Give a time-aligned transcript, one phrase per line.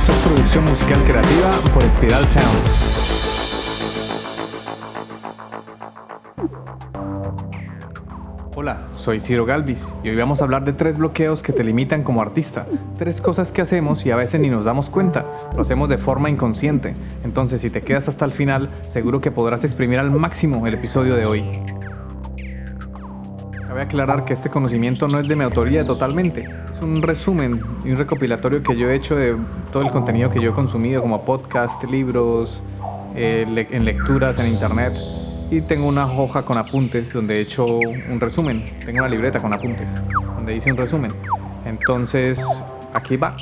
[0.00, 2.46] Esto es producción musical creativa por Spiral Sound.
[8.56, 12.02] Hola, soy Ciro Galvis y hoy vamos a hablar de tres bloqueos que te limitan
[12.02, 12.64] como artista.
[12.96, 15.26] Tres cosas que hacemos y a veces ni nos damos cuenta.
[15.54, 16.94] Lo hacemos de forma inconsciente.
[17.22, 21.14] Entonces, si te quedas hasta el final, seguro que podrás exprimir al máximo el episodio
[21.14, 21.79] de hoy.
[23.80, 26.46] Cabe aclarar que este conocimiento no es de mi autoría totalmente.
[26.68, 29.34] Es un resumen y un recopilatorio que yo he hecho de
[29.72, 32.62] todo el contenido que yo he consumido, como podcast, libros,
[33.16, 34.92] eh, en lecturas en internet.
[35.50, 38.66] Y tengo una hoja con apuntes donde he hecho un resumen.
[38.84, 39.94] Tengo una libreta con apuntes
[40.36, 41.12] donde hice un resumen.
[41.64, 42.38] Entonces,
[42.92, 43.34] aquí va.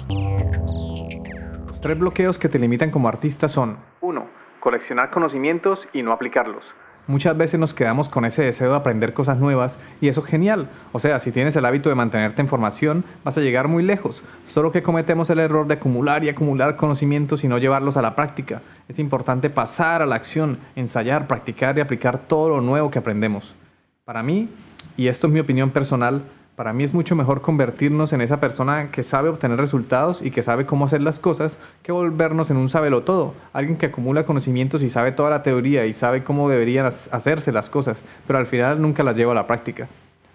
[1.67, 4.25] Los tres bloqueos que te limitan como artista son 1.
[4.61, 6.65] Coleccionar conocimientos y no aplicarlos
[7.09, 10.69] muchas veces nos quedamos con ese deseo de aprender cosas nuevas y eso es genial.
[10.93, 14.23] O sea, si tienes el hábito de mantenerte en formación, vas a llegar muy lejos.
[14.47, 18.15] Solo que cometemos el error de acumular y acumular conocimientos y no llevarlos a la
[18.15, 18.63] práctica.
[18.87, 23.57] Es importante pasar a la acción, ensayar, practicar y aplicar todo lo nuevo que aprendemos.
[24.05, 24.49] Para mí,
[24.97, 26.23] y esto es mi opinión personal,
[26.59, 30.43] para mí es mucho mejor convertirnos en esa persona que sabe obtener resultados y que
[30.43, 34.83] sabe cómo hacer las cosas que volvernos en un sabelo todo, alguien que acumula conocimientos
[34.83, 38.83] y sabe toda la teoría y sabe cómo deberían hacerse las cosas, pero al final
[38.83, 39.87] nunca las lleva a la práctica.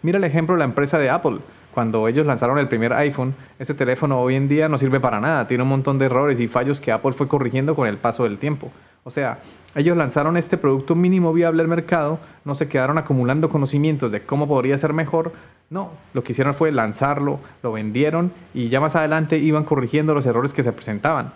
[0.02, 1.40] Mira el ejemplo de la empresa de Apple.
[1.74, 5.46] Cuando ellos lanzaron el primer iPhone, ese teléfono hoy en día no sirve para nada,
[5.46, 8.38] tiene un montón de errores y fallos que Apple fue corrigiendo con el paso del
[8.38, 8.72] tiempo.
[9.04, 9.40] O sea,
[9.76, 14.48] ellos lanzaron este producto mínimo viable al mercado, no se quedaron acumulando conocimientos de cómo
[14.48, 15.34] podría ser mejor,
[15.70, 20.26] no, lo que hicieron fue lanzarlo, lo vendieron y ya más adelante iban corrigiendo los
[20.26, 21.34] errores que se presentaban.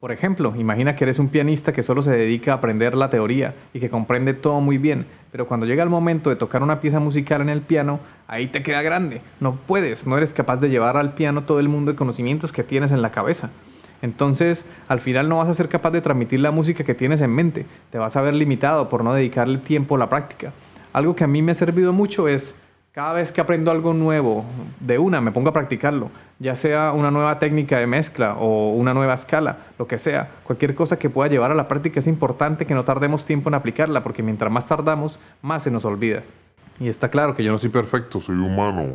[0.00, 3.54] Por ejemplo, imagina que eres un pianista que solo se dedica a aprender la teoría
[3.74, 7.00] y que comprende todo muy bien, pero cuando llega el momento de tocar una pieza
[7.00, 9.20] musical en el piano, ahí te queda grande.
[9.40, 12.64] No puedes, no eres capaz de llevar al piano todo el mundo de conocimientos que
[12.64, 13.50] tienes en la cabeza.
[14.02, 17.30] Entonces, al final no vas a ser capaz de transmitir la música que tienes en
[17.30, 17.66] mente.
[17.90, 20.52] Te vas a ver limitado por no dedicarle tiempo a la práctica.
[20.92, 22.54] Algo que a mí me ha servido mucho es,
[22.92, 24.44] cada vez que aprendo algo nuevo,
[24.80, 26.10] de una, me pongo a practicarlo.
[26.38, 30.28] Ya sea una nueva técnica de mezcla o una nueva escala, lo que sea.
[30.42, 33.54] Cualquier cosa que pueda llevar a la práctica es importante que no tardemos tiempo en
[33.54, 36.22] aplicarla, porque mientras más tardamos, más se nos olvida.
[36.80, 38.86] Y está claro que yo no soy perfecto, soy humano.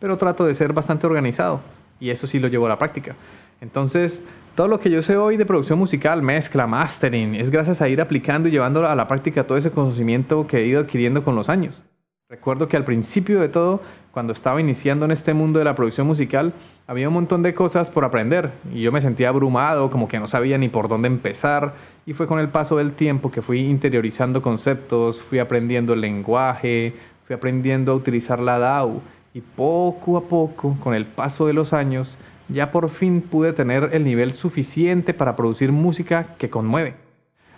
[0.00, 1.60] Pero trato de ser bastante organizado.
[2.02, 3.14] Y eso sí lo llevo a la práctica.
[3.60, 4.20] Entonces,
[4.56, 8.00] todo lo que yo sé hoy de producción musical, mezcla, mastering, es gracias a ir
[8.00, 11.48] aplicando y llevando a la práctica todo ese conocimiento que he ido adquiriendo con los
[11.48, 11.84] años.
[12.28, 16.08] Recuerdo que al principio de todo, cuando estaba iniciando en este mundo de la producción
[16.08, 16.54] musical,
[16.88, 20.26] había un montón de cosas por aprender y yo me sentía abrumado, como que no
[20.26, 21.74] sabía ni por dónde empezar
[22.04, 26.94] y fue con el paso del tiempo que fui interiorizando conceptos, fui aprendiendo el lenguaje,
[27.24, 29.00] fui aprendiendo a utilizar la DAW
[29.34, 33.90] y poco a poco, con el paso de los años, ya por fin pude tener
[33.92, 36.94] el nivel suficiente para producir música que conmueve.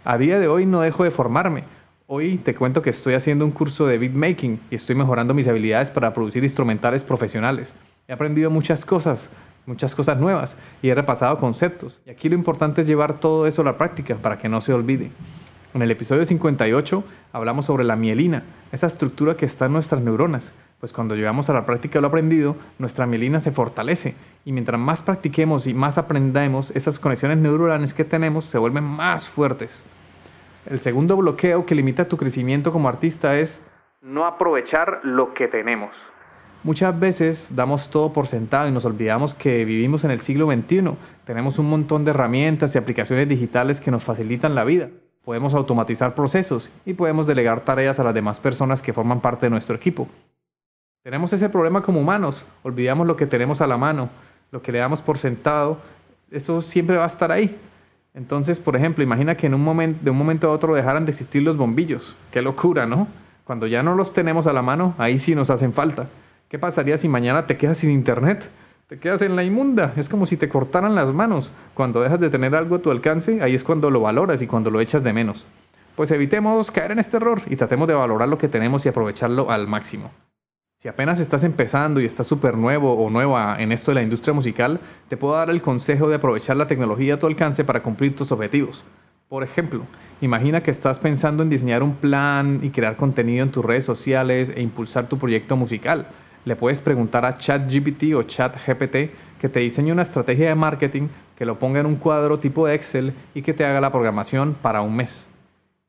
[0.04, 1.64] A día de hoy no dejo de formarme.
[2.06, 5.90] Hoy te cuento que estoy haciendo un curso de beatmaking y estoy mejorando mis habilidades
[5.90, 7.74] para producir instrumentales profesionales.
[8.06, 9.30] He aprendido muchas cosas,
[9.66, 12.02] muchas cosas nuevas y he repasado conceptos.
[12.06, 14.74] Y aquí lo importante es llevar todo eso a la práctica para que no se
[14.74, 15.10] olvide.
[15.72, 17.02] En el episodio 58
[17.32, 21.54] hablamos sobre la mielina, esa estructura que está en nuestras neuronas pues cuando llevamos a
[21.54, 26.72] la práctica lo aprendido, nuestra mielina se fortalece y mientras más practiquemos y más aprendamos,
[26.72, 29.82] esas conexiones neuronales que tenemos se vuelven más fuertes.
[30.66, 33.62] El segundo bloqueo que limita tu crecimiento como artista es
[34.02, 35.96] no aprovechar lo que tenemos.
[36.64, 40.90] Muchas veces damos todo por sentado y nos olvidamos que vivimos en el siglo XXI.
[41.24, 44.90] Tenemos un montón de herramientas y aplicaciones digitales que nos facilitan la vida.
[45.24, 49.50] Podemos automatizar procesos y podemos delegar tareas a las demás personas que forman parte de
[49.50, 50.08] nuestro equipo.
[51.04, 54.08] Tenemos ese problema como humanos, olvidamos lo que tenemos a la mano,
[54.50, 55.76] lo que le damos por sentado,
[56.30, 57.58] eso siempre va a estar ahí.
[58.14, 61.10] Entonces, por ejemplo, imagina que en un momento, de un momento a otro dejaran de
[61.10, 62.16] existir los bombillos.
[62.30, 63.06] Qué locura, ¿no?
[63.44, 66.06] Cuando ya no los tenemos a la mano, ahí sí nos hacen falta.
[66.48, 68.48] ¿Qué pasaría si mañana te quedas sin internet?
[68.86, 69.92] Te quedas en la inmunda.
[69.98, 71.52] Es como si te cortaran las manos.
[71.74, 74.70] Cuando dejas de tener algo a tu alcance, ahí es cuando lo valoras y cuando
[74.70, 75.48] lo echas de menos.
[75.96, 79.50] Pues evitemos caer en este error y tratemos de valorar lo que tenemos y aprovecharlo
[79.50, 80.10] al máximo.
[80.84, 84.34] Si apenas estás empezando y estás súper nuevo o nueva en esto de la industria
[84.34, 88.14] musical, te puedo dar el consejo de aprovechar la tecnología a tu alcance para cumplir
[88.14, 88.84] tus objetivos.
[89.30, 89.86] Por ejemplo,
[90.20, 94.52] imagina que estás pensando en diseñar un plan y crear contenido en tus redes sociales
[94.54, 96.06] e impulsar tu proyecto musical.
[96.44, 98.96] Le puedes preguntar a ChatGPT o ChatGPT
[99.40, 103.14] que te diseñe una estrategia de marketing, que lo ponga en un cuadro tipo Excel
[103.34, 105.28] y que te haga la programación para un mes.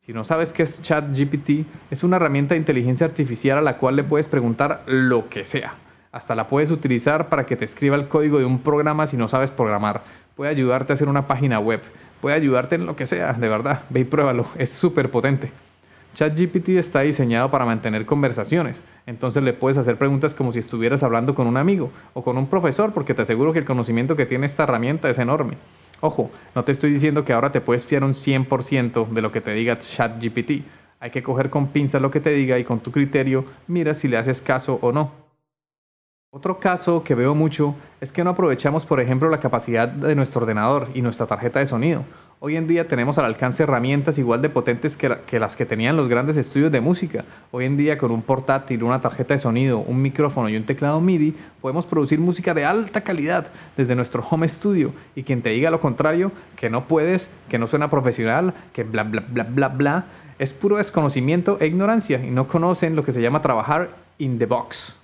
[0.06, 3.96] Si no sabes qué es ChatGPT, es una herramienta de inteligencia artificial a la cual
[3.96, 5.74] le puedes preguntar lo que sea.
[6.12, 9.28] Hasta la puedes utilizar para que te escriba el código de un programa si no
[9.28, 10.04] sabes programar.
[10.36, 11.82] puede ayudarte a hacer una página web,
[12.22, 15.50] puede ayudarte en lo que sea, de verdad, ve y pruébalo, es súper potente.
[16.14, 21.34] ChatGPT está diseñado para mantener conversaciones, entonces le puedes hacer preguntas como si estuvieras hablando
[21.34, 24.46] con un amigo o con un profesor, porque te aseguro que el conocimiento que tiene
[24.46, 25.58] esta herramienta es enorme.
[26.06, 29.42] Ojo, no te estoy diciendo que ahora te puedes fiar un 100% de lo que
[29.42, 30.64] te diga ChatGPT.
[31.00, 34.08] Hay que coger con pinzas lo que te diga y con tu criterio mira si
[34.08, 35.12] le haces caso o no.
[36.30, 40.42] Otro caso que veo mucho es que no aprovechamos, por ejemplo, la capacidad de nuestro
[40.42, 42.04] ordenador y nuestra tarjeta de sonido.
[42.40, 46.10] Hoy en día tenemos al alcance herramientas igual de potentes que, las que tenían los
[46.10, 47.24] grandes estudios de música.
[47.52, 51.00] Hoy en día con un portátil, una tarjeta de sonido, un micrófono y un teclado
[51.00, 53.48] MIDI podemos producir música de alta calidad
[53.78, 57.68] desde nuestro home studio y quien te diga lo contrario, que no puedes, que no
[57.68, 60.06] suena profesional, que bla bla bla bla bla,
[60.38, 64.46] es puro desconocimiento e ignorancia y no conocen lo que se llama trabajar in the
[64.46, 65.00] box.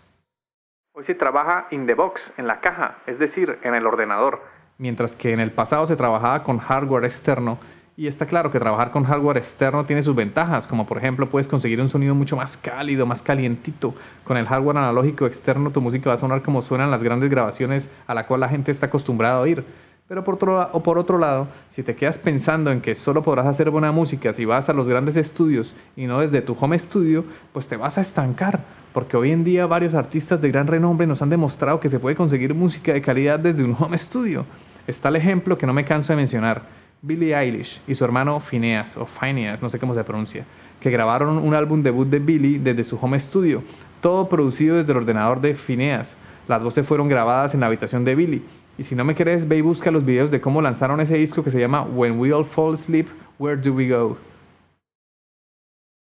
[0.93, 4.41] Hoy se trabaja in the box, en la caja, es decir, en el ordenador,
[4.81, 7.59] mientras que en el pasado se trabajaba con hardware externo.
[7.95, 11.47] Y está claro que trabajar con hardware externo tiene sus ventajas, como por ejemplo puedes
[11.47, 13.93] conseguir un sonido mucho más cálido, más calientito.
[14.23, 17.91] Con el hardware analógico externo tu música va a sonar como suenan las grandes grabaciones
[18.07, 19.63] a la cual la gente está acostumbrada a oír.
[20.07, 23.45] Pero por otro, o por otro lado, si te quedas pensando en que solo podrás
[23.45, 27.23] hacer buena música si vas a los grandes estudios y no desde tu home studio,
[27.53, 28.61] pues te vas a estancar,
[28.93, 32.15] porque hoy en día varios artistas de gran renombre nos han demostrado que se puede
[32.15, 34.45] conseguir música de calidad desde un home studio.
[34.91, 36.63] Está el ejemplo que no me canso de mencionar,
[37.01, 40.43] Billie Eilish y su hermano Phineas, o Phineas, no sé cómo se pronuncia,
[40.81, 43.63] que grabaron un álbum debut de Billie desde su home studio,
[44.01, 46.17] todo producido desde el ordenador de Phineas.
[46.49, 48.41] Las voces fueron grabadas en la habitación de Billie
[48.77, 51.41] y si no me crees, ve y busca los videos de cómo lanzaron ese disco
[51.41, 53.07] que se llama When We All Fall Asleep,
[53.39, 54.17] Where Do We Go?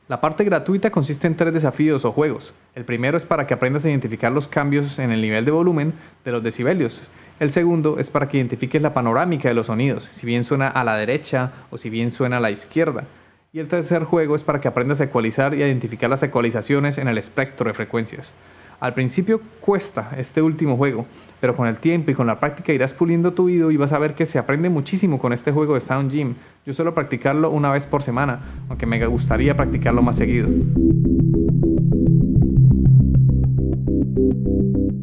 [0.07, 2.53] La parte gratuita consiste en tres desafíos o juegos.
[2.75, 5.93] El primero es para que aprendas a identificar los cambios en el nivel de volumen
[6.25, 7.09] de los decibelios.
[7.43, 10.85] El segundo es para que identifiques la panorámica de los sonidos, si bien suena a
[10.85, 13.03] la derecha o si bien suena a la izquierda.
[13.51, 16.97] Y el tercer juego es para que aprendas a ecualizar y a identificar las ecualizaciones
[16.97, 18.33] en el espectro de frecuencias.
[18.79, 21.05] Al principio cuesta este último juego,
[21.41, 23.99] pero con el tiempo y con la práctica irás puliendo tu oído y vas a
[23.99, 26.35] ver que se aprende muchísimo con este juego de Sound Gym.
[26.65, 30.47] Yo suelo practicarlo una vez por semana, aunque me gustaría practicarlo más seguido.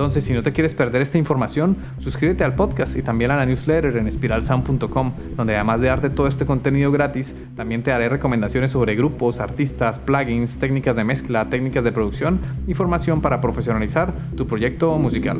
[0.00, 3.44] Entonces, si no te quieres perder esta información, suscríbete al podcast y también a la
[3.44, 8.70] newsletter en espiralsound.com, donde además de darte todo este contenido gratis, también te daré recomendaciones
[8.70, 14.46] sobre grupos, artistas, plugins, técnicas de mezcla, técnicas de producción y formación para profesionalizar tu
[14.46, 15.36] proyecto musical.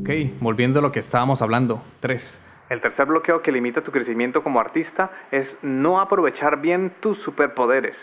[0.00, 0.10] Ok,
[0.42, 1.80] volviendo a lo que estábamos hablando.
[2.00, 2.42] 3.
[2.68, 7.96] El tercer bloqueo que limita tu crecimiento como artista es no aprovechar bien tus superpoderes.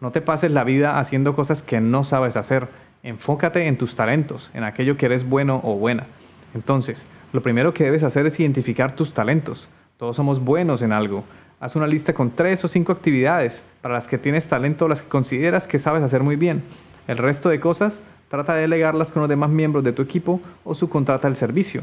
[0.00, 2.68] No te pases la vida haciendo cosas que no sabes hacer.
[3.02, 6.06] Enfócate en tus talentos, en aquello que eres bueno o buena.
[6.54, 9.68] Entonces, lo primero que debes hacer es identificar tus talentos.
[9.98, 11.24] Todos somos buenos en algo.
[11.60, 15.02] Haz una lista con tres o cinco actividades para las que tienes talento o las
[15.02, 16.62] que consideras que sabes hacer muy bien.
[17.06, 20.74] El resto de cosas, trata de delegarlas con los demás miembros de tu equipo o
[20.74, 21.82] subcontrata el servicio.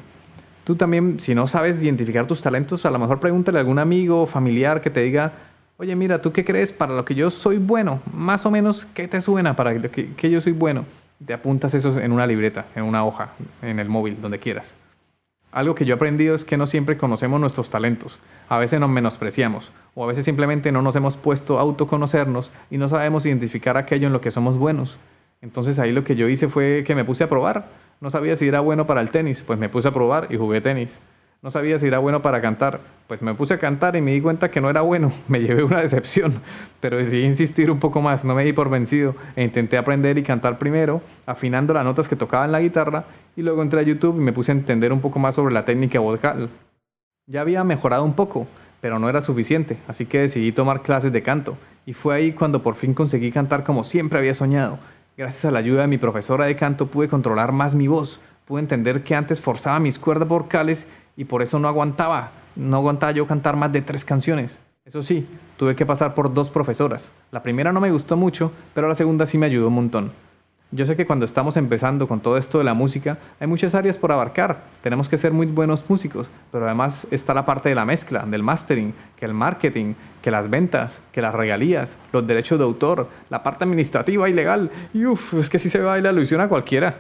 [0.64, 4.24] Tú también, si no sabes identificar tus talentos, a lo mejor pregúntale a algún amigo
[4.24, 5.34] o familiar que te diga,
[5.78, 8.02] oye, mira, ¿tú qué crees para lo que yo soy bueno?
[8.14, 10.86] Más o menos, ¿qué te suena para lo que, yo soy bueno?
[11.26, 14.76] Te apuntas eso en una libreta, en una hoja, en el móvil, donde quieras.
[15.52, 18.20] Algo que yo he aprendido es que no siempre conocemos nuestros talentos.
[18.50, 22.78] A veces nos menospreciamos o a veces simplemente no nos hemos puesto a autoconocernos y
[22.78, 25.00] no sabemos identificar aquello en lo que somos buenos.
[25.42, 27.70] Entonces ahí lo que yo hice fue que me puse a probar.
[28.02, 30.62] No sabía si era bueno para el tenis, pues me puse a probar y jugué
[30.62, 31.00] tenis.
[31.48, 32.82] No sabía si era bueno para cantar.
[33.08, 35.14] Pues me puse a cantar y me di cuenta que no era bueno.
[35.30, 36.42] Me llevé una decepción.
[36.82, 39.16] Pero decidí insistir un poco más, no me di por vencido.
[39.38, 43.06] E intenté aprender y cantar primero, afinando las notas que tocaba en la guitarra.
[43.38, 45.64] Y luego entré a YouTube y me puse a entender un poco más sobre la
[45.64, 46.50] técnica vocal.
[47.28, 48.46] Ya había mejorado un poco,
[48.82, 49.78] pero no era suficiente.
[49.88, 51.58] Así que decidí tomar clases de canto.
[51.86, 54.80] Y fue ahí cuando por fin conseguí cantar como siempre había soñado.
[55.18, 58.60] Gracias a la ayuda de mi profesora de canto pude controlar más mi voz, pude
[58.60, 63.26] entender que antes forzaba mis cuerdas vocales y por eso no aguantaba, no aguantaba yo
[63.26, 64.62] cantar más de tres canciones.
[64.86, 67.12] Eso sí, tuve que pasar por dos profesoras.
[67.32, 70.12] La primera no me gustó mucho, pero la segunda sí me ayudó un montón.
[70.72, 73.98] Yo sé que cuando estamos empezando con todo esto de la música, hay muchas áreas
[73.98, 74.64] por abarcar.
[74.82, 78.44] Tenemos que ser muy buenos músicos, pero además está la parte de la mezcla, del
[78.44, 83.44] mastering, que el marketing, que las ventas, que las regalías, los derechos de autor, la
[83.44, 84.70] parte administrativa y legal.
[84.94, 86.98] Y uff, es que si se va la ilusión a cualquiera.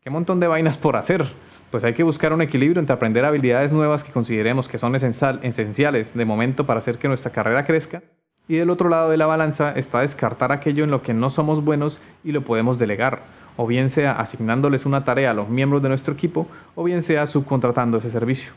[0.00, 1.26] Qué montón de vainas por hacer.
[1.72, 6.14] Pues hay que buscar un equilibrio entre aprender habilidades nuevas que consideremos que son esenciales
[6.14, 8.00] de momento para hacer que nuestra carrera crezca
[8.48, 11.64] y del otro lado de la balanza está descartar aquello en lo que no somos
[11.64, 13.22] buenos y lo podemos delegar,
[13.56, 17.26] o bien sea asignándoles una tarea a los miembros de nuestro equipo, o bien sea
[17.26, 18.52] subcontratando ese servicio.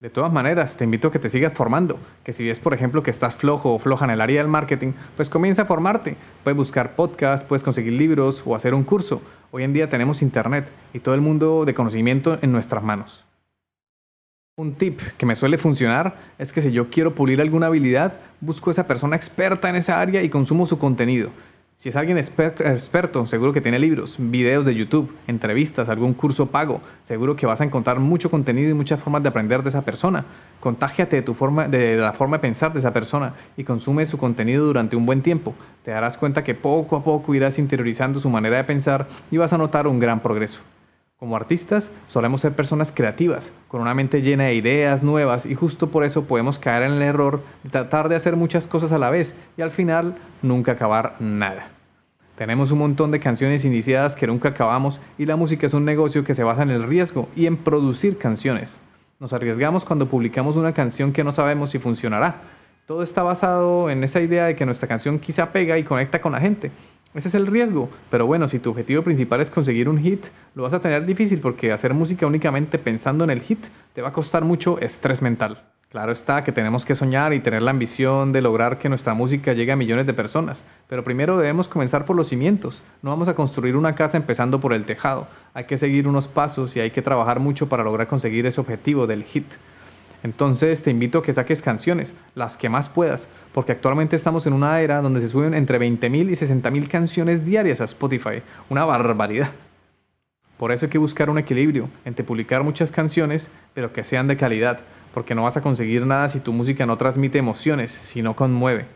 [0.00, 3.02] De todas maneras, te invito a que te sigas formando, que si ves por ejemplo
[3.02, 6.16] que estás flojo o floja en el área del marketing, pues comienza a formarte.
[6.44, 9.20] Puedes buscar podcasts, puedes conseguir libros o hacer un curso.
[9.50, 13.27] Hoy en día tenemos internet y todo el mundo de conocimiento en nuestras manos.
[14.58, 18.70] Un tip que me suele funcionar es que si yo quiero pulir alguna habilidad, busco
[18.70, 21.30] a esa persona experta en esa área y consumo su contenido.
[21.76, 26.80] Si es alguien experto, seguro que tiene libros, videos de YouTube, entrevistas, algún curso pago.
[27.04, 30.24] Seguro que vas a encontrar mucho contenido y muchas formas de aprender de esa persona.
[30.58, 31.36] Contágiate de, tu
[31.70, 35.22] de la forma de pensar de esa persona y consume su contenido durante un buen
[35.22, 35.54] tiempo.
[35.84, 39.52] Te darás cuenta que poco a poco irás interiorizando su manera de pensar y vas
[39.52, 40.64] a notar un gran progreso.
[41.18, 45.88] Como artistas solemos ser personas creativas, con una mente llena de ideas nuevas y justo
[45.88, 49.10] por eso podemos caer en el error de tratar de hacer muchas cosas a la
[49.10, 51.72] vez y al final nunca acabar nada.
[52.36, 56.22] Tenemos un montón de canciones iniciadas que nunca acabamos y la música es un negocio
[56.22, 58.80] que se basa en el riesgo y en producir canciones.
[59.18, 62.42] Nos arriesgamos cuando publicamos una canción que no sabemos si funcionará.
[62.86, 66.30] Todo está basado en esa idea de que nuestra canción quizá pega y conecta con
[66.30, 66.70] la gente,
[67.14, 67.88] ese es el riesgo.
[68.10, 71.40] Pero bueno, si tu objetivo principal es conseguir un hit, lo vas a tener difícil
[71.40, 75.58] porque hacer música únicamente pensando en el hit te va a costar mucho estrés mental.
[75.90, 79.54] Claro está que tenemos que soñar y tener la ambición de lograr que nuestra música
[79.54, 82.82] llegue a millones de personas, pero primero debemos comenzar por los cimientos.
[83.00, 85.28] No vamos a construir una casa empezando por el tejado.
[85.54, 89.06] Hay que seguir unos pasos y hay que trabajar mucho para lograr conseguir ese objetivo
[89.06, 89.46] del hit.
[90.22, 94.52] Entonces te invito a que saques canciones, las que más puedas, porque actualmente estamos en
[94.52, 99.52] una era donde se suben entre 20.000 y 60.000 canciones diarias a Spotify, una barbaridad.
[100.56, 104.36] Por eso hay que buscar un equilibrio entre publicar muchas canciones, pero que sean de
[104.36, 104.80] calidad,
[105.14, 108.86] porque no vas a conseguir nada si tu música no transmite emociones, sino conmueve.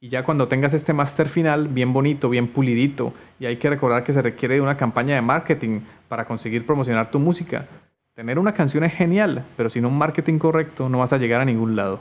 [0.00, 4.04] Y ya cuando tengas este máster final bien bonito, bien pulidito, y hay que recordar
[4.04, 7.66] que se requiere de una campaña de marketing para conseguir promocionar tu música,
[8.14, 11.44] Tener una canción es genial, pero sin un marketing correcto no vas a llegar a
[11.44, 11.98] ningún lado.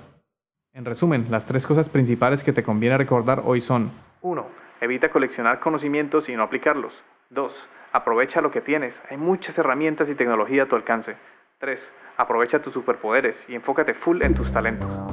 [0.72, 3.90] En resumen, las tres cosas principales que te conviene recordar hoy son
[4.22, 4.46] 1.
[4.82, 6.94] Evita coleccionar conocimientos y no aplicarlos.
[7.32, 7.68] 2.
[7.94, 9.02] Aprovecha lo que tienes.
[9.10, 11.16] Hay muchas herramientas y tecnología a tu alcance.
[11.58, 11.92] 3.
[12.18, 15.13] Aprovecha tus superpoderes y enfócate full en tus talentos.